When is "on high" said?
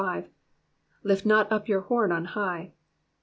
2.11-2.73